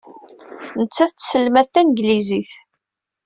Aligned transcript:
Nettat 0.81 1.11
tesselmad 1.15 1.67
tanglizit. 1.73 2.51